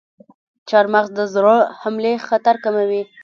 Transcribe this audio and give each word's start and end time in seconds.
چارمغز 0.69 1.09
د 1.17 1.19
زړه 1.33 1.55
حملې 1.81 2.13
خطر 2.27 2.55
کموي. 2.63 3.01